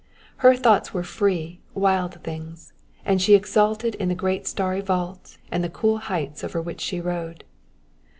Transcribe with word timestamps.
Her 0.37 0.55
thoughts 0.55 0.95
were 0.95 1.03
free, 1.03 1.59
wild 1.75 2.23
things; 2.23 2.73
and 3.05 3.21
she 3.21 3.35
exulted 3.35 3.93
in 3.93 4.09
the 4.09 4.15
great 4.15 4.47
starry 4.47 4.81
vault 4.81 5.37
and 5.51 5.63
the 5.63 5.69
cool 5.69 5.97
heights 5.99 6.43
over 6.43 6.59
which 6.59 6.81
she 6.81 6.99
rode. 6.99 7.43